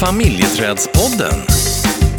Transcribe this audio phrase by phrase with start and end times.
[0.00, 1.38] Familjeträdspodden.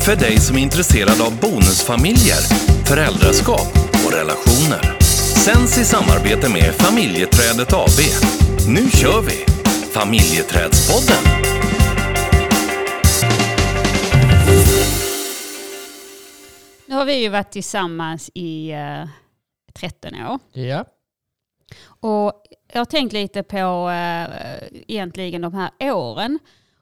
[0.05, 2.41] För dig som är intresserad av bonusfamiljer,
[2.89, 3.71] föräldraskap
[4.05, 4.99] och relationer.
[5.45, 7.99] Sänds i samarbete med Familjeträdet AB.
[8.67, 9.45] Nu kör vi!
[9.93, 11.23] Familjeträdspodden.
[16.85, 19.07] Nu har vi ju varit tillsammans i eh,
[19.73, 20.39] 13 år.
[20.53, 20.85] Ja.
[21.85, 22.33] Och
[22.73, 24.27] jag har tänkt lite på eh,
[24.87, 26.39] egentligen de här åren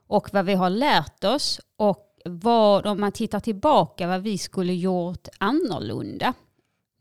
[0.07, 4.73] och vad vi har lärt oss och vad, om man tittar tillbaka, vad vi skulle
[4.73, 6.33] gjort annorlunda.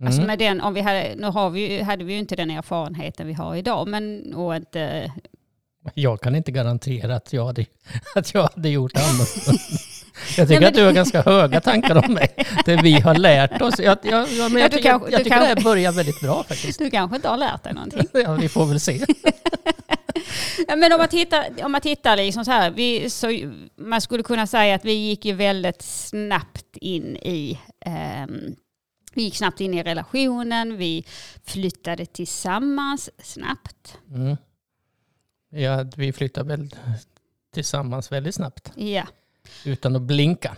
[0.02, 0.26] Alltså Mm.
[0.26, 3.32] med den, om vi hade, nu har vi, hade vi ju inte den erfarenheten vi
[3.32, 5.12] har idag, men och inte,
[5.94, 7.66] Jag kan inte garantera att jag hade,
[8.14, 9.62] att jag hade gjort annorlunda.
[10.36, 12.28] Jag tycker Nej, men- att du har ganska höga tankar om mig.
[12.64, 13.78] Det vi har lärt oss.
[13.78, 16.20] Jag, jag, jag, men Ja, jag tycker, kanske- jag du tycker det här börjar väldigt
[16.20, 16.78] bra faktiskt.
[16.78, 18.06] du kanske inte har lärt dig någonting.
[18.12, 19.04] Ja, vi får väl se.
[20.68, 23.26] Ja, men om man tittar, om man tittar liksom så här, vi, så,
[23.76, 28.56] man skulle kunna säga att vi gick ju väldigt snabbt in i ehm,
[29.14, 31.04] vi gick snabbt in i relationen, vi
[31.44, 33.98] flyttade tillsammans snabbt.
[34.10, 34.36] Mm.
[35.50, 36.70] Ja, vi flyttar väl
[37.54, 38.72] tillsammans väldigt snabbt.
[38.76, 39.06] Ja,
[39.64, 40.56] Utan att blinka.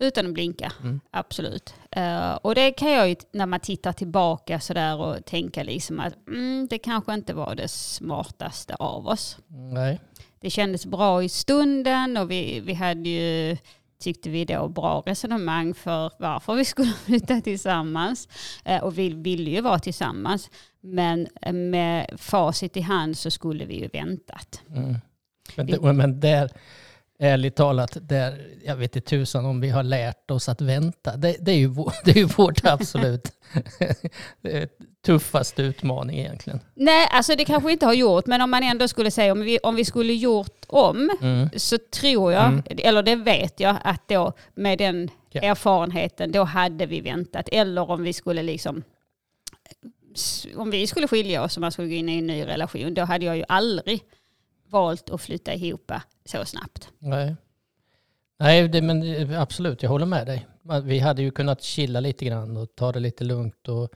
[0.00, 0.72] Utan att blinka.
[0.82, 1.00] Mm.
[1.10, 1.74] Absolut.
[1.90, 6.28] Eh, och det kan jag ju, när man tittar tillbaka sådär och tänka liksom att
[6.28, 9.38] mm, det kanske inte var det smartaste av oss.
[9.48, 10.00] Nej.
[10.40, 13.56] det kändes bra i stunden och vi, vi hade ju,
[14.00, 18.28] tyckte vi då, bra resonemang för varför vi skulle flytta tillsammans.
[18.64, 20.50] Eh, och vi ville ju vara tillsammans.
[20.80, 24.62] Men med facit i hand så skulle vi ju väntat.
[24.68, 24.96] Mm.
[25.56, 26.50] Men, det, men där,
[27.20, 31.16] ärligt talat, där, jag vet inte tusan om vi har lärt oss att vänta.
[31.16, 33.32] Det, det, är, ju, vår- det är ju vårt absolut
[35.06, 36.60] tuffaste utmaning egentligen.
[36.74, 39.58] Nej, alltså det kanske inte har gjort, men om man ändå skulle säga om vi,
[39.58, 41.48] om vi skulle gjort om Mm.
[41.56, 42.62] så tror jag, Mm.
[42.78, 45.40] eller det vet jag, att då med den Ja.
[45.42, 47.48] erfarenheten, då hade vi väntat.
[47.52, 48.82] Eller om vi skulle liksom,
[50.56, 53.02] om vi skulle skilja oss och man skulle gå in i en ny relation, då
[53.02, 54.02] hade jag ju aldrig
[54.70, 55.92] valt att flytta ihop
[56.24, 56.88] så snabbt.
[56.98, 57.36] Nej,
[58.38, 60.46] Nej det, men absolut, jag håller med dig.
[60.82, 63.88] Vi hade ju kunnat chilla lite grann och ta det lite lugnt och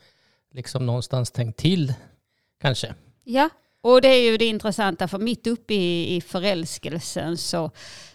[0.51, 1.95] liksom någonstans tänkt till
[2.61, 2.95] kanske.
[3.25, 7.65] Ja, och det är ju det intressanta, för mitt uppe i, i förälskelsen så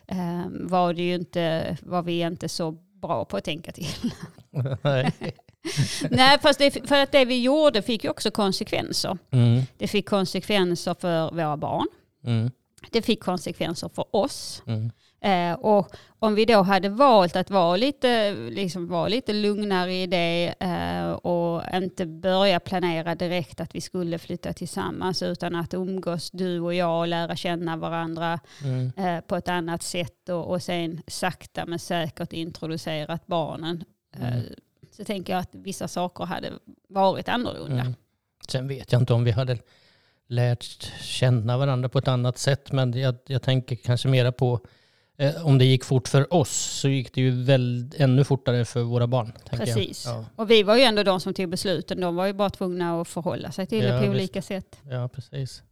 [0.08, 2.72] eh, var, det ju inte, var vi inte så
[3.02, 4.12] bra på att tänka till.
[4.82, 5.14] Nej.
[6.10, 9.18] Nej, fast det, för att det vi gjorde fick ju också konsekvenser.
[9.32, 11.88] Mm, Det fick konsekvenser för våra barn.
[12.24, 12.52] Mm,
[12.92, 14.64] Det fick konsekvenser för oss.
[14.68, 14.92] mm,
[15.22, 20.08] Eh, och om vi då hade valt att vara lite, liksom vara lite lugnare i
[20.08, 26.32] det eh, och inte börja planera direkt att vi skulle flytta tillsammans utan att umgås
[26.32, 30.64] du och jag och lära känna varandra mm, eh, på ett annat sätt och, och
[30.64, 33.84] sen sakta men säkert introducerat barnen.
[34.16, 34.44] Eh, Mm.
[34.92, 36.52] så tänker jag att vissa saker hade
[36.90, 37.82] varit annorlunda.
[37.82, 37.94] mm.
[38.48, 39.58] Sen vet jag inte om vi hade
[40.30, 44.60] lärt känna varandra på ett annat sätt, men jag, jag tänker kanske mera på
[45.18, 48.82] eh, om det gick fort för oss så gick det ju väl ännu fortare för
[48.82, 49.34] våra barn.
[49.52, 50.06] Precis.
[50.06, 52.02] Ja, Och vi var ju ändå de som tog besluten.
[52.02, 54.10] De var ju bara tvungna att förhålla sig till Ja, det på visst.
[54.10, 54.78] olika sätt.
[54.90, 55.64] ja, precis.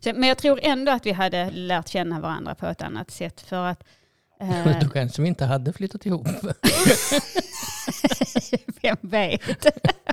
[0.00, 3.40] Så, men jag tror ändå att vi hade lärt känna varandra på ett annat sätt.
[3.40, 3.84] För att
[4.40, 6.28] eh, Då kanske vi inte hade flyttat ihop.
[8.82, 9.66] vem vet?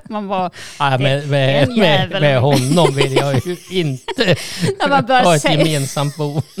[0.08, 4.24] Man bara, Ja, med, med, med, med honom vill jag ju inte
[4.80, 6.42] när man börjar ha ett säga, gemensamt bo.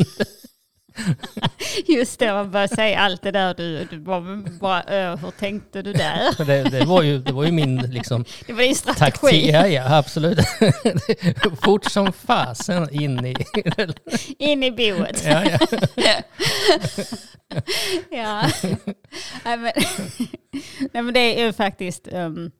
[1.86, 3.54] just det, man börjar säga allt det där.
[3.54, 6.44] Du, du bara, "Ö, hur tänkte du där?
[6.46, 8.96] Det, det, var ju, det var ju min liksom, Det var din taktik.
[8.96, 9.50] strategi.
[9.50, 10.38] Ja, ja, absolut.
[11.62, 13.34] Fort som fasen in i...
[14.38, 15.24] In i boet.
[15.26, 15.58] Ja, ja.
[18.10, 18.42] Ja.
[19.44, 19.72] Nej, men,
[20.92, 22.08] nej, men det är ju faktiskt...
[22.12, 22.50] ehm,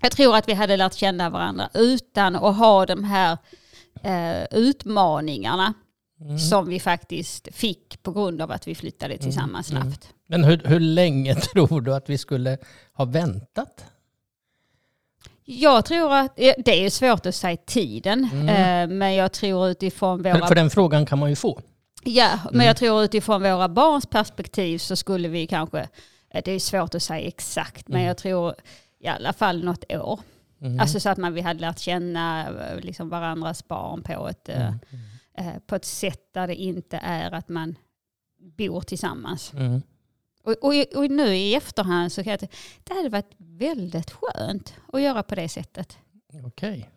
[0.00, 3.38] jag tror att vi hade lärt känna varandra utan att ha de här
[4.04, 5.74] eh, utmaningarna
[6.24, 6.38] Mm.
[6.38, 9.92] som vi faktiskt fick på grund av att vi flyttade tillsammans Mm, mm.
[9.92, 10.08] snabbt.
[10.26, 12.58] Men hur, hur länge tror du att vi skulle
[12.92, 13.84] ha väntat?
[15.44, 18.48] Jag tror att, det är svårt att säga tiden, Mm.
[18.48, 21.60] eh, men jag tror utifrån våra för den frågan kan man ju få.
[22.04, 22.66] Ja, men Mm.
[22.66, 25.80] jag tror utifrån våra barns perspektiv så skulle vi kanske,
[26.30, 28.06] eh, det är svårt att säga exakt, men Mm.
[28.08, 28.54] jag tror
[29.00, 30.20] i alla fall något år.
[30.60, 30.80] Mm.
[30.80, 34.48] Alltså så att man, vi hade lärt känna eh, liksom varandras barn på ett,
[35.38, 35.60] eh, Mm.
[35.66, 37.78] på ett sätt där det inte är att man
[38.58, 39.52] bor tillsammans.
[39.52, 39.82] Mm.
[40.44, 44.74] Och, och, och nu i efterhand så kan jag tänka, det hade varit väldigt skönt
[44.92, 45.98] att göra på det sättet.
[46.46, 46.88] Okej.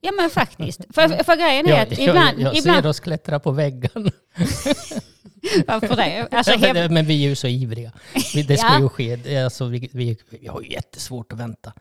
[0.00, 0.80] Ja men faktiskt.
[0.94, 3.90] För, för grejen är Jag, att jag, ibland, jag ibland ser oss klättra på väggen.
[5.66, 6.28] Varför det?
[6.30, 6.94] Alltså, men, hem...
[6.94, 7.92] men vi är ju så ivriga.
[8.46, 8.80] Det ska Ja.
[8.80, 9.38] ju ske.
[9.44, 11.72] Alltså, vi, vi, vi har ju jättesvårt att vänta.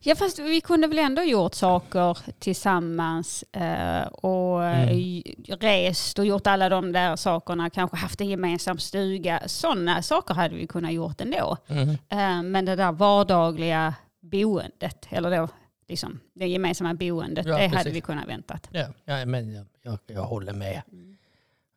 [0.00, 5.22] Ja fast vi kunde väl ändå gjort saker tillsammans eh, och Mm.
[5.60, 9.42] rest och gjort alla de där sakerna, kanske haft en gemensam stuga.
[9.46, 11.56] Sådana saker hade vi kunnat gjort ändå.
[11.68, 11.88] Mm.
[11.90, 15.48] Eh, men det där vardagliga boendet, eller då
[15.88, 17.92] liksom det gemensamma boendet, Ja, det hade precis.
[17.94, 18.68] vi kunnat väntat.
[18.70, 20.82] Ja, ja men jag, jag, jag håller med.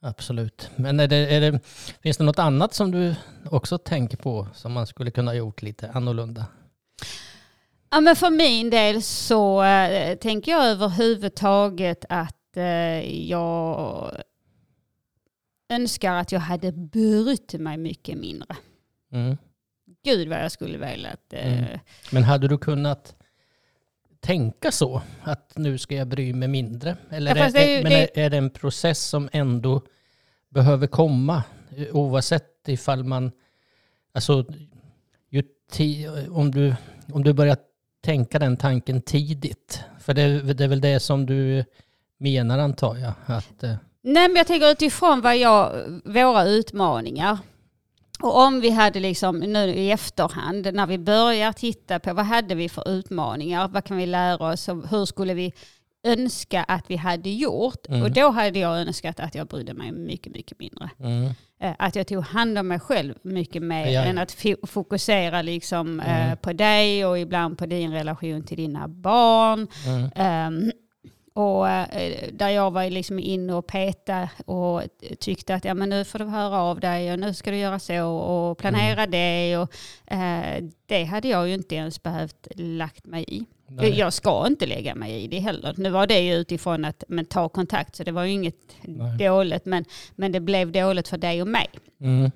[0.02, 0.70] Absolut.
[0.76, 1.60] Men är det, är det,
[2.02, 3.16] finns det något annat som du
[3.52, 6.46] också tänker på som man skulle kunna ha gjort lite annorlunda?
[7.94, 14.12] Ja, men för min del så eh, tänker jag överhuvudtaget att eh, jag
[15.70, 18.56] önskar att jag hade brytt mig mycket mindre.
[19.12, 19.38] Mm.
[20.04, 21.34] Gud vad jag skulle velat.
[21.34, 21.80] Eh, Mm.
[22.12, 23.16] Men hade du kunnat
[24.20, 25.02] tänka så?
[25.24, 26.98] Att nu ska jag bry mig mindre?
[27.10, 29.82] Eller Ja, är, det är men det- är, är det en process som ändå
[30.50, 31.44] behöver komma?
[31.92, 33.32] Oavsett ifall man...
[34.14, 34.46] Alltså,
[35.30, 35.44] ju
[36.30, 36.76] om, du,
[37.14, 37.58] om du börjar
[38.04, 39.84] tänka den tanken tidigt.
[40.00, 41.66] För det, det är väl det som du
[42.18, 43.14] menar antar jag?
[43.26, 45.72] Att, eh, Nej men jag tänker utifrån vad jag,
[46.06, 47.38] våra utmaningar.
[48.22, 52.56] Och om vi hade liksom nu i efterhand när vi börjar titta på vad hade
[52.56, 55.54] vi för utmaningar, vad kan vi lära oss och hur skulle vi
[56.04, 57.88] önska att vi hade gjort.
[57.88, 58.04] Mm.
[58.04, 60.90] Och då hade jag önskat att jag brydde mig mycket, mycket mindre.
[61.00, 61.34] mm,
[61.80, 64.02] Att jag tog hand om mig själv mycket mer Ja, ja.
[64.04, 66.38] än att fo- fokusera liksom, eh, Mm.
[66.38, 69.68] på dig och ibland på din relation till dina barn.
[69.88, 70.72] mm, Ehm,
[71.34, 74.82] och eh, där jag var liksom inne och peta och
[75.20, 77.80] tyckte att ja, men nu får du höra av dig och nu ska du göra
[77.80, 79.58] så och planera det.
[79.58, 79.74] Och,
[80.14, 83.46] eh, det hade jag ju inte ens behövt lagt mig i.
[83.68, 84.00] nej.
[84.00, 85.74] Jag ska inte lägga mig i det heller.
[85.78, 89.18] Nu var det ju utifrån att men, ta kontakt så det var ju inget Nej.
[89.18, 89.86] dåligt men,
[90.16, 91.70] men det blev dåligt för dig och mig.
[92.02, 92.32] Mm,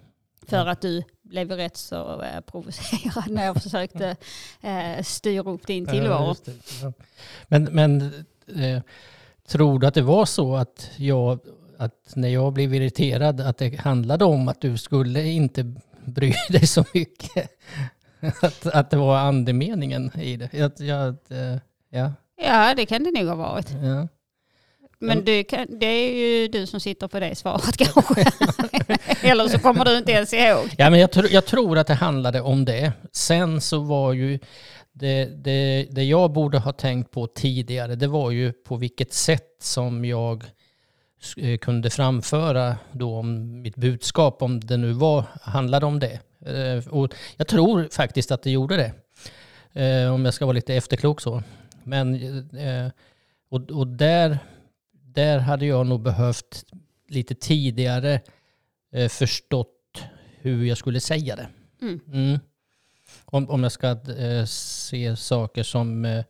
[0.47, 4.15] För att du blev rätt så eh, provocerad när jag försökte
[4.61, 6.35] eh, styra upp din tillvaro.
[6.81, 6.94] Ja.
[7.47, 8.11] Men, men
[8.55, 8.81] eh,
[9.47, 11.39] tror du att det var så att jag,
[11.77, 15.73] att när jag blev irriterad, att det handlade om att du skulle inte
[16.05, 17.49] bry dig så mycket?
[18.41, 20.61] att, att det var andemeningen i det?
[20.65, 21.55] Att, jag, att, eh,
[21.89, 23.71] ja, Ja, det kan det nog ha varit.
[23.71, 24.07] ja.
[24.99, 28.25] Men Men- du kan, det är ju du som sitter på det svaret kanske.
[29.21, 30.69] Eller så kommer du inte ens ihåg.
[30.77, 32.91] ja, men jag, tr- jag tror att det handlade om det.
[33.11, 34.39] Sen så var ju
[34.99, 39.55] det, det, det jag borde ha tänkt på tidigare, det var ju på vilket sätt
[39.59, 40.44] som jag
[41.38, 46.19] eh, kunde framföra då om mitt budskap, om det nu var, handlade om det.
[46.45, 48.94] Eh, Och jag tror faktiskt att det gjorde det,
[49.81, 51.44] eh, om jag ska vara lite efterklok så.
[51.83, 52.19] Men,
[53.49, 54.39] och, och där,
[54.91, 56.65] där hade jag nog behövt
[57.09, 58.21] lite tidigare
[59.09, 60.03] förstått
[60.41, 61.47] hur jag skulle säga det.
[61.81, 61.99] Mm.
[62.13, 62.39] Mm.
[63.25, 63.88] Om, om jag ska
[64.18, 66.25] eh, se saker som eh,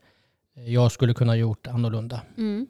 [0.54, 2.22] jag skulle kunna gjort annorlunda.
[2.38, 2.68] Mm.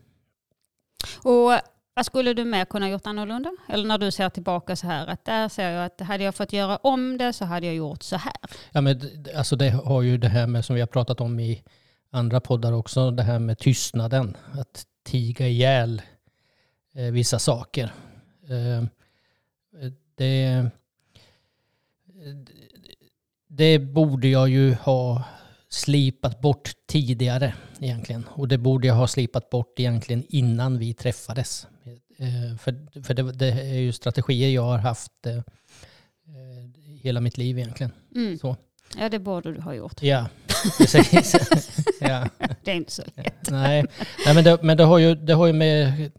[1.24, 1.51] Och
[1.94, 3.51] vad skulle du mer kunna gjort annorlunda?
[3.69, 6.54] Eller när du ser tillbaka så här att där ser jag att hade jag fått
[6.54, 8.36] göra om det så hade jag gjort så här.
[8.71, 11.63] Ja, men, alltså det har ju det här med som vi har pratat om i
[12.09, 14.38] andra poddar också, det här med tystnaden.
[14.51, 16.01] Att tiga ihjäl
[16.94, 17.94] eh, vissa saker.
[18.50, 18.83] Eh,
[20.15, 20.69] det,
[23.57, 25.23] det borde jag ju ha
[25.69, 28.26] slipat bort tidigare egentligen.
[28.30, 31.68] Och det borde jag ha slipat bort egentligen innan vi träffades.
[32.18, 35.44] Eh, för för det, det är ju strategier jag har haft eh, eh,
[37.02, 37.92] hela mitt liv egentligen.
[38.16, 38.37] Mm.
[38.37, 38.56] Så.
[38.97, 40.04] Ja, det borde du ha gjort.
[40.04, 40.30] Ja,
[40.78, 41.35] precis.
[42.02, 42.30] ja.
[42.64, 43.49] Det är inte så lätt.
[43.49, 43.85] Nej,
[44.26, 46.11] Nej men, det, men det har ju, det har ju med,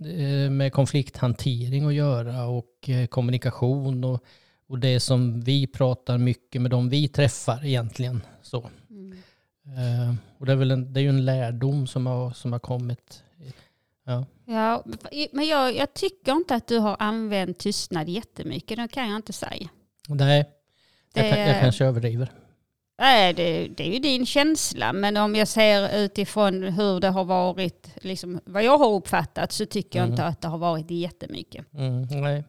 [0.50, 4.24] med konflikthantering att göra och kommunikation och,
[4.68, 8.22] och det som vi pratar mycket med de vi träffar egentligen.
[8.42, 8.70] Så.
[8.90, 9.12] Mm.
[9.64, 12.58] Eh, Och det är, väl en, det är ju en lärdom som har, som har
[12.58, 13.22] kommit.
[14.04, 14.24] Ja.
[14.44, 14.84] Ja,
[15.32, 18.76] men jag, jag tycker inte att du har använt tystnad jättemycket.
[18.76, 19.68] Det kan jag inte säga.
[20.08, 20.38] Nej,
[21.14, 22.32] jag, Det- kan, jag kanske överdriver.
[23.00, 24.92] Nej, det, det är ju din känsla.
[24.92, 29.66] Men om jag ser utifrån hur det har varit, liksom, vad jag har uppfattat, så
[29.66, 30.12] tycker jag Mm.
[30.12, 31.72] inte att det har varit jättemycket.
[31.74, 32.44] Mm, nej.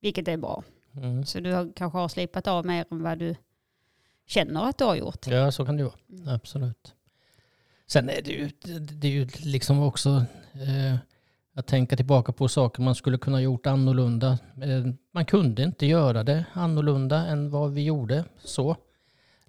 [0.00, 0.62] Vilket är bra.
[1.02, 1.24] Mm.
[1.24, 3.34] Så du har, kanske har slipat av mer än vad du
[4.26, 5.26] känner att du har gjort.
[5.26, 6.24] Ja, så kan det ju Mm.
[6.24, 6.34] vara.
[6.34, 6.94] Absolut.
[7.86, 8.50] Sen är det ju,
[8.80, 10.08] det är ju liksom också
[10.54, 10.96] eh,
[11.54, 14.38] att tänka tillbaka på saker man skulle kunna gjort annorlunda.
[14.62, 18.24] Eh, man kunde inte göra det annorlunda än vad vi gjorde.
[18.44, 18.70] Så.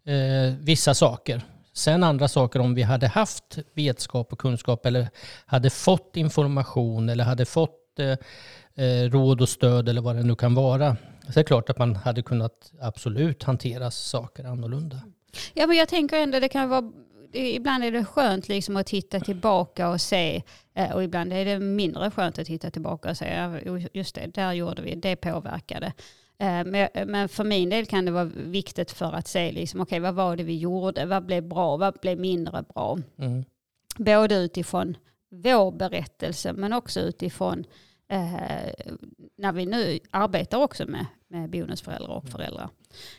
[0.03, 1.41] Eh, vissa saker.
[1.73, 5.07] Sen andra saker om vi hade haft vetskap och kunskap eller
[5.45, 7.99] hade fått information eller hade fått
[8.79, 10.97] eh, råd och stöd eller vad det nu kan vara.
[11.25, 15.01] Så det är klart att man hade kunnat absolut hantera saker annorlunda.
[15.53, 16.91] Ja, men jag tänker ändå det kan vara
[17.33, 20.43] ibland är det skönt liksom att titta tillbaka och se
[20.73, 24.53] eh, och ibland är det mindre skönt att titta tillbaka och se just det, där
[24.53, 25.93] gjorde vi, det påverkade.
[26.39, 26.65] Eh,
[27.05, 30.35] men för min del kan det vara viktigt för att se liksom, okay, vad var
[30.35, 32.97] det vi gjorde, vad blev bra, vad blev mindre bra.
[33.17, 33.45] Mm.
[33.97, 34.97] Både utifrån
[35.31, 37.65] vår berättelse men också utifrån
[38.09, 38.93] eh,
[39.37, 42.69] när vi nu arbetar också med, med bonusföräldrar och föräldrar.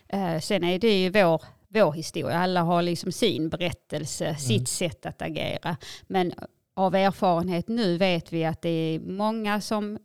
[0.09, 1.43] Eh, sen är det ju vår
[1.73, 2.39] vår historia.
[2.39, 4.39] Alla har liksom sin berättelse, mm.
[4.39, 5.77] sitt sätt att agera.
[6.07, 6.33] Men
[6.75, 9.99] av erfarenhet nu vet vi att det är många som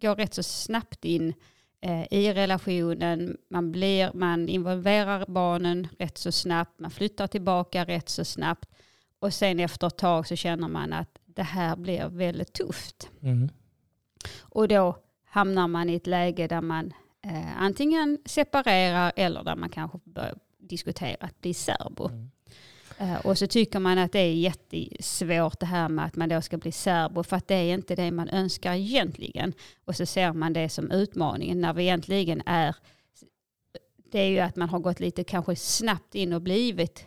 [0.00, 1.34] går rätt så snabbt in
[1.80, 3.36] eh, i relationen.
[3.50, 6.80] Man, blir, man involverar barnen rätt så snabbt.
[6.80, 8.68] Man flyttar tillbaka rätt så snabbt.
[9.18, 13.10] Och sen efter ett tag så känner man att det här blir väldigt tufft.
[13.22, 13.48] Mm.
[14.56, 19.68] Och då hamnar man i ett läge där man eh, antingen separerar eller där man
[19.68, 22.08] kanske börjar diskutera att bli serbo.
[22.08, 22.30] Mm.
[23.00, 26.40] Uh, och så tycker man att det är jättesvårt det här med att man då
[26.40, 29.52] ska bli serbo för att det är inte det man önskar egentligen.
[29.84, 32.76] Och så ser man det som utmaningen när vi egentligen är,
[34.12, 37.04] det är ju att man har gått lite kanske snabbt in och blivit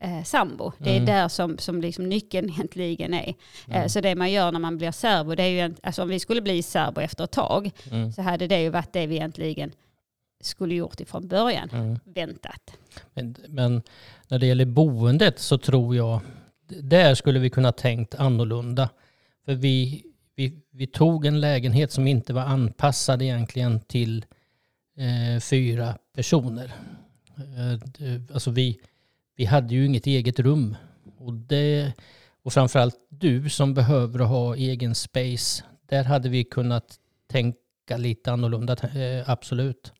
[0.00, 0.72] eh, sambo.
[0.78, 1.06] Det är mm.
[1.06, 3.28] där som, som liksom nyckeln egentligen är.
[3.68, 3.88] Eh, mm.
[3.88, 6.42] så det man gör när man blir serbo, det är ju, alltså om vi skulle
[6.42, 8.12] bli serbo efter ett tag, mm.
[8.12, 9.72] så hade det ju varit det vi egentligen
[10.40, 11.70] skulle gjort ifrån början.
[11.72, 11.98] Mm.
[12.04, 12.76] Väntat.
[13.14, 13.82] Men, men,
[14.28, 16.20] när det gäller boendet så tror jag,
[16.68, 18.90] där skulle vi kunna tänkt annorlunda.
[19.44, 20.04] För vi,
[20.36, 24.24] vi, vi tog en lägenhet som inte var anpassad egentligen till
[24.96, 26.72] eh, fyra personer.
[27.36, 28.80] Eh, alltså vi,
[29.36, 30.76] vi hade ju inget eget rum.
[31.18, 31.92] Och, det,
[32.42, 38.72] och framförallt du som behöver ha egen space, där hade vi kunnat tänka lite annorlunda,
[38.72, 39.92] eh, absolut.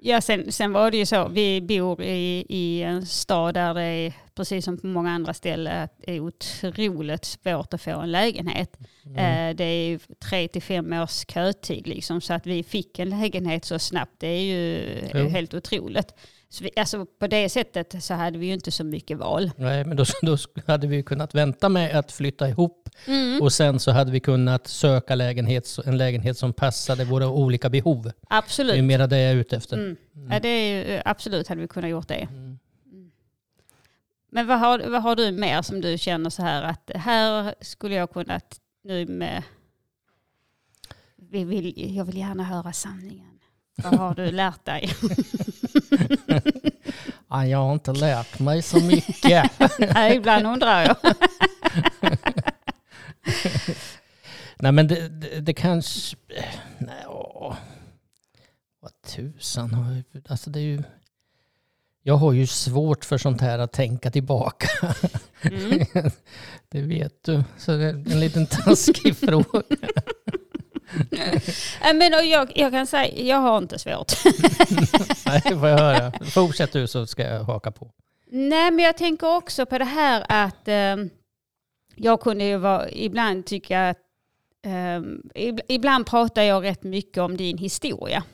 [0.00, 3.82] Ja, sen, sen var det ju så, vi bor i, i en stad där det
[3.82, 8.76] är, precis som på många andra ställen, är otroligt svårt att få en lägenhet.
[9.04, 9.16] Mm.
[9.16, 13.64] Eh, det är tre till fem års kötid liksom, så att vi fick en lägenhet
[13.64, 15.28] så snabbt, det är ju jo.
[15.28, 16.14] helt otroligt.
[16.50, 19.50] Så vi, alltså på det sättet så hade vi ju inte så mycket val.
[19.56, 20.36] Nej, men då, då
[20.66, 23.42] hade vi kunnat vänta med att flytta ihop mm.
[23.42, 28.12] och sen så hade vi kunnat söka lägenhet, en lägenhet som passade våra olika behov.
[28.28, 28.72] Absolut.
[28.72, 29.76] Det är mer det jag är ute efter.
[29.76, 29.96] Mm.
[30.16, 30.32] Mm.
[30.32, 32.14] Ja, det är, absolut hade vi kunnat gjort det.
[32.14, 32.58] Mm.
[32.92, 33.10] Mm.
[34.30, 37.94] Men vad har, vad har du mer som du känner så här att här skulle
[37.94, 39.42] jag kunnat nu med...
[41.16, 43.38] Vi vill, jag vill gärna höra sanningen.
[43.82, 44.90] Vad har du lärt dig?
[47.28, 49.50] ja, jag har inte lärt mig så mycket.
[49.94, 50.96] Nej, ibland undrar jag.
[54.56, 56.16] Nej men det, det, det kanske...
[56.78, 57.56] Nej, åh.
[58.80, 60.02] Vad tusan.
[60.28, 60.82] Alltså det är ju...
[62.02, 64.94] Jag har ju svårt för sånt här att tänka tillbaka.
[65.42, 65.86] Mm.
[66.68, 67.44] det vet du.
[67.58, 69.62] Så det är en liten taskig fråga.
[71.94, 74.12] Men jag, jag kan säga, jag har inte svårt.
[75.26, 76.12] Nej, det får jag höra.
[76.24, 77.90] Fortsätt du så ska jag haka på.
[78.30, 80.96] Nej, men jag tänker också på det här att eh,
[81.96, 83.98] jag kunde ju vara, ibland tycka att,
[84.64, 85.02] eh,
[85.68, 88.24] ibland pratar jag rätt mycket om din historia.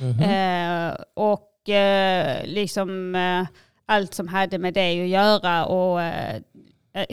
[0.00, 0.90] Mm -hmm.
[0.90, 3.46] eh, och eh, liksom eh,
[3.86, 6.00] allt som hade med det att göra och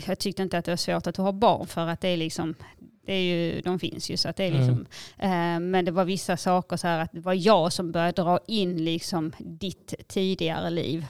[0.08, 2.56] jag tyckte inte att det var svårt att ha barn för att det är liksom,
[3.06, 4.60] det är ju, de finns ju så att det är mm.
[4.60, 4.86] liksom,
[5.18, 5.56] mm.
[5.56, 8.40] eh, men det var vissa saker så här att det var jag som började dra
[8.48, 11.06] in liksom ditt tidigare liv.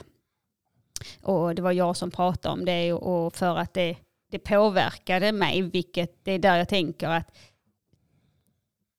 [1.22, 3.96] Och det var jag som pratade om det och för att det,
[4.30, 7.36] det påverkade mig, vilket det är där jag tänker att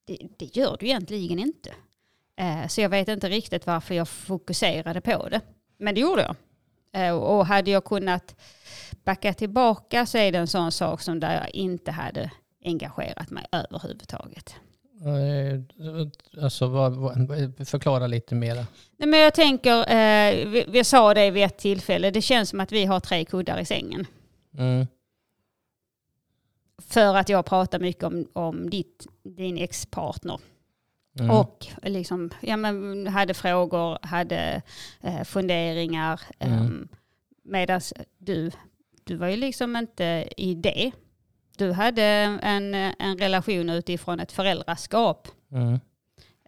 [0.06, 1.74] det, det gör du egentligen inte.
[2.36, 5.42] Eh, så jag vet inte riktigt varför jag fokuserade på det.
[5.78, 6.36] Men det gjorde jag.
[7.04, 8.36] Eh, och hade jag kunnat
[9.04, 12.32] backa tillbaka så är det en sån sak som där jag inte hade
[12.66, 14.56] engagerat mig överhuvudtaget.
[16.42, 18.66] Alltså, vad, vad, förklara lite mera.
[18.98, 22.60] Nej, men jag tänker, eh, vi, vi, sa det vid ett tillfälle, det känns som
[22.60, 24.08] att vi har tre kuddar i sängen.
[24.58, 24.88] Mm.
[26.78, 30.40] För att jag pratar mycket om, om ditt, din ex-partner.
[31.20, 31.32] Mm.
[31.32, 34.62] Och liksom, ja, men hade frågor, hade
[35.02, 36.22] eh, funderingar.
[36.40, 36.60] Mm.
[36.60, 36.88] Ehm,
[37.48, 37.82] Medan
[38.18, 38.52] du,
[39.04, 40.92] du var ju liksom inte i det
[41.58, 42.04] du hade
[42.42, 45.28] en, en relation utifrån ett föräldraskap.
[45.52, 45.80] Mm.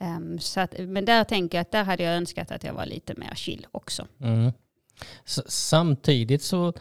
[0.01, 2.85] Um, så att, men där tänker jag att där hade jag önskat att jag var
[2.85, 4.07] lite mer chill också.
[4.21, 4.51] Mm.
[5.47, 6.73] samtidigt så,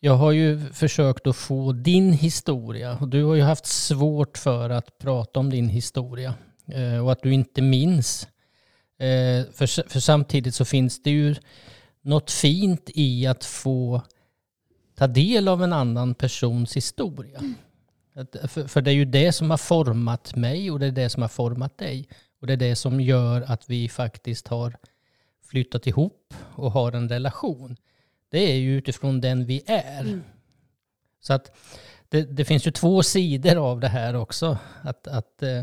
[0.00, 4.70] Jag har ju försökt att få din historia och du har ju haft svårt för
[4.70, 6.34] att prata om din historia
[6.66, 8.28] eh, och att du inte minns.
[8.98, 11.34] Eh, för, för samtidigt så finns det ju
[12.02, 14.02] något fint i att få
[14.98, 17.40] ta del av en annan persons historia.
[18.48, 21.22] För, för det är ju det som har format mig och det är det som
[21.22, 22.08] har format dig.
[22.40, 24.76] Och det är det som gör att vi faktiskt har
[25.50, 27.76] flyttat ihop och har en relation.
[28.30, 30.00] Det är ju utifrån den vi är.
[30.00, 30.22] Mm.
[31.20, 31.56] Så att
[32.08, 34.58] det, det, finns ju två sidor av det här också.
[34.82, 35.62] Att, att eh,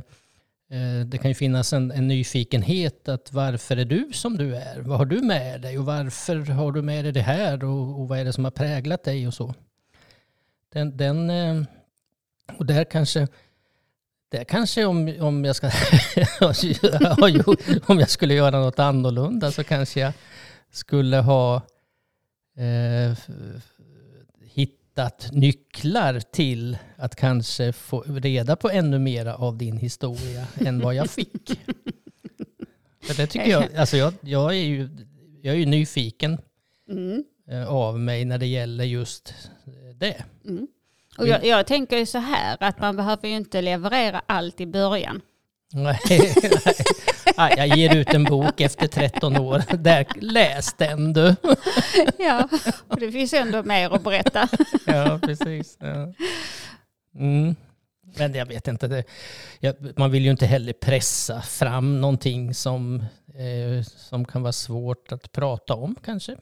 [0.76, 4.82] Eh, det kan ju finnas en, en, nyfikenhet att varför är du som du är?
[4.82, 8.08] Vad har du med dig och varför har du med dig det här och, och
[8.08, 9.54] vad är det som har präglat dig och så.
[10.74, 11.64] Den, den eh,
[12.58, 13.28] och där kanske
[14.30, 15.68] där kanske om, om, jag ska
[17.86, 20.14] om jag skulle göra något annorlunda så kanske jag
[20.72, 21.56] skulle ha
[22.58, 23.18] eh,
[24.96, 30.96] hittat nycklar till att kanske få reda på ännu mera av din historia än vad
[30.96, 31.52] jag fick.
[33.04, 34.90] För det tycker jag, alltså jag, jag, är ju,
[35.42, 36.38] jag är ju nyfiken
[36.90, 37.24] mm.
[37.48, 39.34] Eh, av mig när det gäller just
[39.96, 40.24] det.
[40.46, 40.68] Mm.
[41.18, 44.66] Och jag, jag tänker ju så här att man behöver ju inte leverera allt i
[44.66, 45.22] början.
[45.74, 46.00] Nej,
[47.38, 47.54] nej.
[47.58, 49.78] Jag ger ut en bok efter 13 år.
[49.78, 51.36] Där, läs den du.
[52.18, 52.50] Ja,
[52.88, 54.50] och det finns ändå mer att berätta.
[54.86, 55.78] Ja, precis.
[55.80, 56.14] Ja.
[57.20, 57.56] Mm.
[58.18, 59.04] Men jag vet inte, det,
[59.60, 65.12] jag, man vill ju inte heller pressa fram någonting som, eh, som kan vara svårt
[65.12, 66.36] att prata om kanske.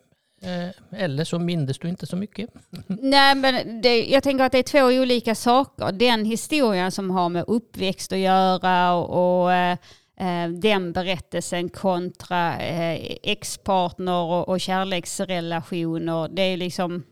[0.44, 2.50] Eh, eller så mindes du inte så mycket.
[2.88, 5.92] Nej, men det, jag tänker att det är två olika saker.
[5.92, 9.78] Den historien som har med uppväxt att göra och, och eh,
[10.18, 16.28] eh den berättelsen kontra eh, ex-partner och, och kärleksrelationer.
[16.28, 17.04] Det är liksom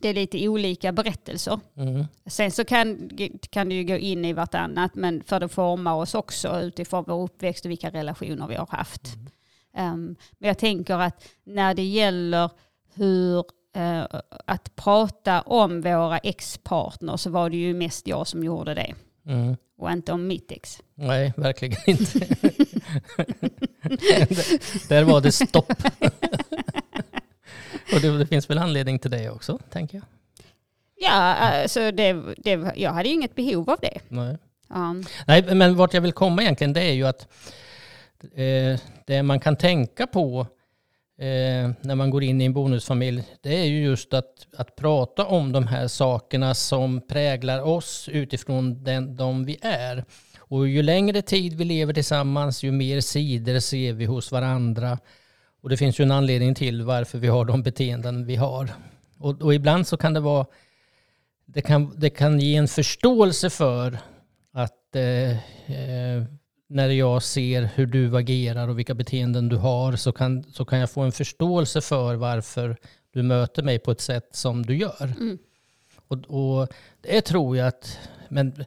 [0.00, 1.60] det är lite olika berättelser.
[1.76, 2.04] Mm.
[2.26, 3.10] Sen så kan,
[3.50, 7.22] kan det ju gå in i vartannat men för det formar oss också utifrån vår
[7.22, 9.14] uppväxt och vilka relationer vi har haft.
[9.14, 9.26] Mm.
[9.76, 12.50] Um, men jag tänker att när det gäller
[12.94, 13.38] hur
[13.76, 14.04] uh,
[14.46, 18.94] att prata om våra ex-partner så var det ju mest jag som gjorde det.
[19.26, 19.56] Mm.
[19.78, 20.82] Och inte om mitt ex.
[20.94, 22.18] Nej, verkligen inte.
[24.88, 25.72] där var det stopp.
[27.94, 30.04] Och det, det, finns väl anledning till det också, tänker jag.
[30.96, 34.00] Ja, alltså det, det, jag hade ju inget behov av det.
[34.08, 34.38] Nej.
[34.68, 35.04] Um.
[35.26, 37.26] Nej, men vart jag vill komma egentligen det är ju att eh,
[38.24, 40.46] Eh, det man kan tänka på
[41.18, 45.26] eh, när man går in i en bonusfamilj, det är ju just att, att prata
[45.26, 50.04] om de här sakerna som präglar oss utifrån den, de vi är.
[50.38, 54.98] Och ju längre tid vi lever tillsammans, ju mer sidor ser vi hos varandra.
[55.62, 58.70] Och det finns ju en anledning till varför vi har de beteenden vi har.
[59.18, 60.46] Och, och ibland så kan det vara,
[61.46, 63.98] det kan, det kan ge en förståelse för
[64.52, 65.30] att eh,
[65.76, 66.24] eh
[66.68, 70.78] när jag ser hur du agerar och vilka beteenden du har så kan, så kan
[70.78, 72.76] jag få en förståelse för varför
[73.12, 75.14] du möter mig på ett sätt som du gör.
[75.20, 75.38] Mm.
[76.08, 76.68] Och, och
[77.00, 77.98] det tror jag att,
[78.28, 78.64] men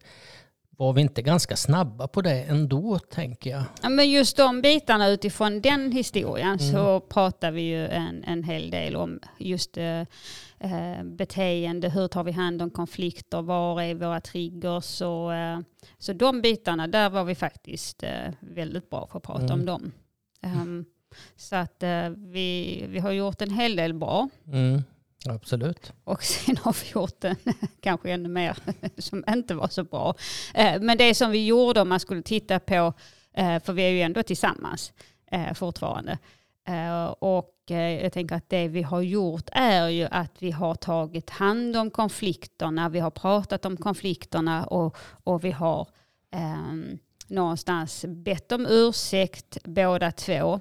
[0.79, 3.63] var vi inte ganska snabba på det ändå, tänker jag?
[3.81, 6.71] Ja, men just de bitarna utifrån den historien mm.
[6.71, 9.99] så pratar vi ju en, en hel del om just eh,
[10.59, 15.59] eh, beteende, hur tar vi hand om konflikter, var är våra triggers och eh,
[15.97, 19.59] så de bitarna, där var vi faktiskt eh, väldigt bra på att prata mm.
[19.59, 19.91] om dem.
[20.41, 20.85] Um,
[21.35, 24.29] så att uh, vi, vi har gjort en hel del bra.
[24.47, 24.83] Mm.
[25.25, 25.93] Absolut.
[26.03, 27.35] Och sen har vi gjort en,
[27.81, 28.57] kanske ännu mer
[28.97, 30.15] som inte var så bra.
[30.53, 32.93] Eh, men det som vi gjorde om man skulle titta på,
[33.33, 34.93] eh, för vi är ju ändå tillsammans
[35.31, 36.17] eh, fortfarande.
[37.19, 37.55] och
[38.01, 41.91] jag tänker att det vi har gjort är ju att vi har tagit hand om
[41.91, 45.87] konflikterna, vi har pratat om konflikterna och, och vi har
[46.31, 50.59] eh, någonstans bett om ursäkt båda två.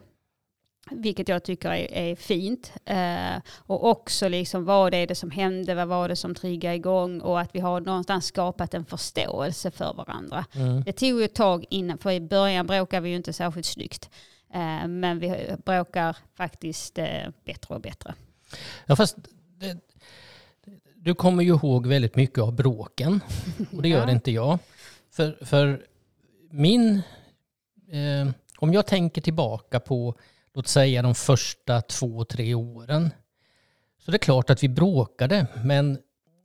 [0.91, 2.73] Vilket jag tycker är, är fint.
[2.85, 7.21] Eh, och också liksom vad är det som hände, vad var det som triggade igång
[7.21, 10.45] och att vi har någonstans skapat en förståelse för varandra.
[10.53, 10.83] Mm.
[10.83, 14.11] Det tog ju ett tag innan, för i början bråkade vi ju inte särskilt snyggt.
[14.55, 17.07] Eh, men vi bråkar faktiskt eh,
[17.45, 18.15] bättre och bättre.
[18.87, 19.17] Ja, fast
[19.57, 19.79] det,
[20.95, 23.21] du kommer ju ihåg väldigt mycket av bråken
[23.73, 24.11] och det gör ja.
[24.11, 24.59] inte jag.
[25.11, 25.87] För, för
[26.51, 27.03] min...
[27.91, 30.15] Eh, om jag tänker tillbaka på,
[30.59, 33.11] låt säga de första två, tre åren.
[33.99, 35.99] Så det är klart att vi bråkade, men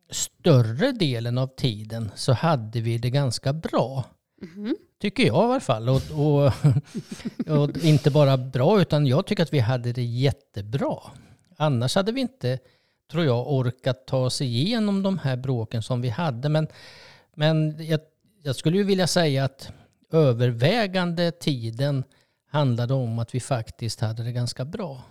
[0.09, 4.05] större delen av tiden så hade vi det ganska bra.
[4.55, 4.75] Mm.
[5.01, 5.89] Tycker jag i alla fall.
[5.89, 6.51] Och, och,
[7.59, 10.97] och, inte bara bra, utan jag tycker att vi hade det jättebra.
[11.57, 12.59] Annars hade vi inte
[13.11, 16.49] tror jag, orkat ta sig igenom de här bråken som vi hade.
[16.49, 16.67] Men,
[17.35, 17.99] men jag,
[18.43, 19.71] jag skulle ju vilja säga att
[20.11, 22.03] övervägande tiden
[22.53, 25.01] handlade om att vi faktiskt hade det ganska bra.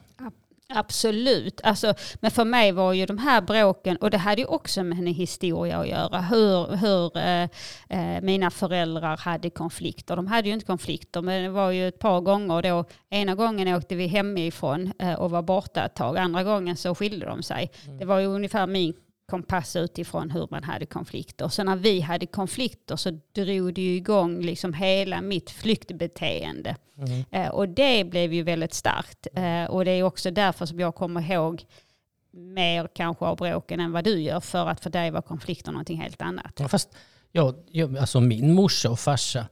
[0.74, 1.60] Absolut.
[1.64, 4.98] Alltså, men för mig var ju de här bråken, och det hade ju också med
[4.98, 7.42] en historia att göra, hur, hur eh,
[7.88, 10.16] eh, mina föräldrar hade konflikter.
[10.16, 12.84] De hade ju inte konflikter, men det var ju ett par gånger då.
[13.10, 16.18] Ena gången åkte vi hemifrån eh, och var borta ett tag.
[16.18, 17.70] Andra gången så skilde de sig.
[17.84, 17.98] Mm.
[17.98, 18.94] Det var ju ungefär min
[19.30, 21.48] kompass utifrån hur man hade konflikter.
[21.48, 26.76] Så när vi hade konflikter så drog det ju igång liksom hela mitt flyktbeteende.
[26.98, 27.24] Mm.
[27.30, 29.26] Eh, och det blev ju väldigt starkt.
[29.34, 31.64] Eh, och det är också därför som jag kommer ihåg
[32.32, 34.40] mer kanske av bråken än vad du gör.
[34.40, 36.52] För att för dig var konflikter någonting helt annat.
[36.58, 36.88] Ja, fast
[37.32, 37.54] ja,
[38.00, 39.46] alltså min morsa och farsa,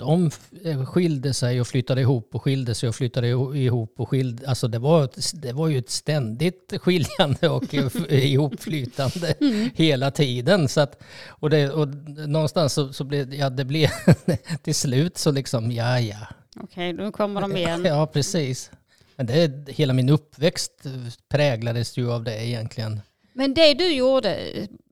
[0.00, 0.30] de
[0.64, 4.48] eh, skilde sig och flyttade ihop och skilde sig och flyttade ihop och skilde.
[4.48, 7.74] Alltså det var, det var ju ett ständigt skiljande och
[8.08, 9.70] ihopflytande mm.
[9.74, 10.68] hela tiden.
[10.68, 11.88] Så att, och, det, och
[12.28, 13.88] någonstans så, så blev ja, det blev
[14.62, 16.16] till slut så liksom, ja ja.
[16.60, 17.84] Okej, okay, då kommer de igen.
[17.84, 18.70] Ja, precis.
[19.16, 20.86] Men det, hela min uppväxt
[21.28, 23.00] präglades ju av det egentligen.
[23.32, 24.36] Men det du gjorde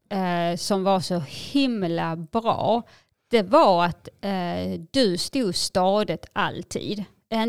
[0.08, 2.82] eh, som var så himla bra,
[3.30, 7.04] det var att eh, du stod stadigt alltid.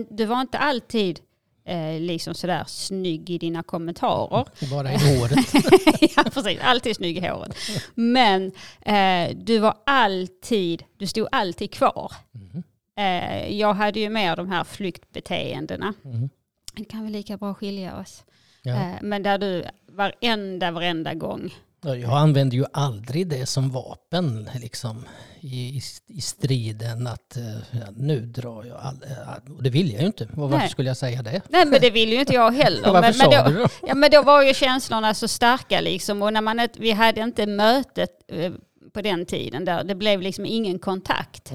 [0.10, 1.20] Du var inte alltid
[1.66, 4.46] eh, liksom sådär snygg i dina kommentarer.
[4.72, 5.54] Bara i håret.
[6.16, 6.60] ja, precis.
[6.62, 7.56] Alltid snygg i håret.
[7.96, 12.12] Men eh, du var alltid, du stod alltid kvar.
[12.36, 12.64] Mm.
[12.98, 15.94] Eh, jag hade ju mer de här flyktbeteendena.
[16.06, 16.30] Mm.
[16.74, 18.24] Det kan vi lika bra skilja oss.
[18.64, 18.74] Ja.
[18.74, 25.06] Eh, men där du varenda, varenda gång jag använder ju aldrig det som vapen liksom,
[25.40, 27.08] i, i striden.
[27.08, 28.78] Att eh, ja, nu drar jag.
[28.82, 30.24] All, eh, och det vill jag ju inte.
[30.24, 30.70] Och varför Nej.
[30.70, 31.42] skulle jag säga det?
[31.50, 32.82] Nej men det vill ju inte jag heller.
[32.92, 33.70] varför men, sa men då, du då?
[33.88, 36.22] Ja men då var ju känslorna så starka liksom.
[36.22, 38.52] Och när man, vi hade inte mötet eh,
[38.94, 39.66] på den tiden.
[39.66, 41.52] Där det blev liksom ingen kontakt.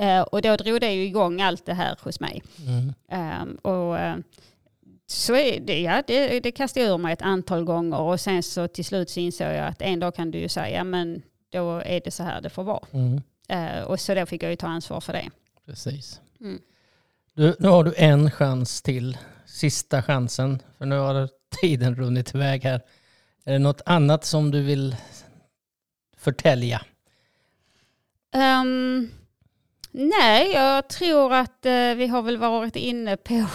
[0.00, 2.42] Uh, och då drog det ju igång allt det här hos mig.
[2.66, 2.94] Mm.
[3.12, 4.16] Uh, och, uh,
[5.10, 8.42] så är det, ja, det, det kastade jag ur mig ett antal gånger och sen
[8.42, 11.82] så till slut så insåg jag att en dag kan du ju säga men då
[11.84, 12.86] är det så här det får vara.
[12.92, 13.20] Mm.
[13.52, 15.30] Uh, och så då fick jag ju ta ansvar för det.
[15.66, 16.20] Precis.
[16.40, 16.60] Mm.
[17.34, 21.28] Du, nu har du en chans till, sista chansen, för nu har
[21.60, 22.80] tiden runnit iväg här.
[23.44, 24.96] Är det något annat som du vill
[26.16, 26.82] förtälja?
[28.34, 29.10] Um,
[29.98, 33.46] nej, jag tror att uh, vi har väl varit inne på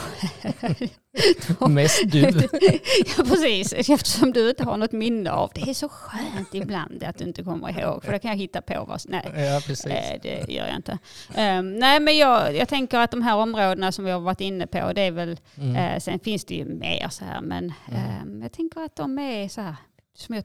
[1.70, 2.20] Mest du.
[3.18, 3.74] ja, precis.
[3.74, 5.70] Eftersom du inte har något minne av det.
[5.70, 8.04] är så skönt ibland att du inte kommer ihåg.
[8.04, 9.02] För då kan jag hitta på vad...
[9.08, 9.86] Nej, ja, precis.
[9.86, 10.92] Eh, det gör jag inte.
[11.38, 14.68] Um, nej, men jag, jag tänker att de här områdena som vi har varit inne
[14.68, 15.40] på, det är väl...
[15.58, 15.94] Mm.
[15.94, 18.22] Uh, sen finns det ju mer så här, men mm.
[18.22, 19.76] um, jag tänker att de är så här,
[20.16, 20.44] som jag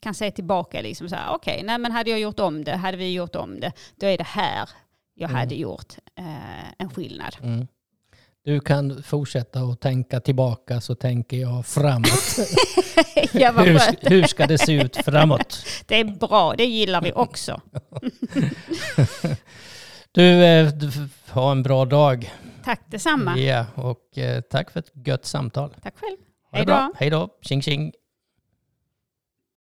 [0.00, 2.76] kan se tillbaka liksom så här, okej, okay, nej men hade jag gjort om det,
[2.76, 4.68] hade vi gjort om det, då är det här
[5.20, 5.40] jag mm.
[5.40, 7.36] hade gjort uh, en skillnad.
[7.42, 7.66] Mm.
[8.44, 12.38] Du kan fortsätta att tänka tillbaka så tänker jag framåt.
[13.32, 15.66] ja, hur, hur, ska det se ut framåt?
[15.86, 17.60] Det är bra, det gillar vi också.
[20.12, 20.72] du, eh,
[21.28, 22.32] har en bra dag.
[22.64, 23.38] Tack detsamma.
[23.38, 25.74] Ja, och eh, tack för ett gött samtal.
[25.82, 26.16] Tack själv.
[26.52, 26.92] Hej då.
[26.96, 27.28] Hej då.
[27.42, 27.92] Tjing tjing.